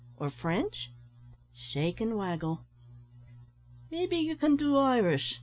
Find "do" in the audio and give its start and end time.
4.55-4.75